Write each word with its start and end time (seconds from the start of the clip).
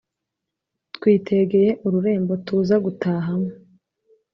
twitegeye 0.95 1.69
ururembo 1.85 2.33
tuza 2.45 2.75
gutahamo. 2.85 3.51